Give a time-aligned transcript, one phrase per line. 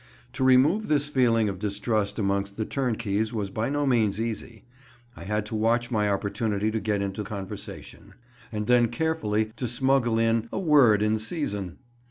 [0.33, 4.63] To remove this feeling of distrust amongst the turnkeys was by no means easy.
[5.15, 8.15] I had to watch my opportunity to get into conversation,
[8.51, 11.77] and then carefully to smuggle in "a word in season."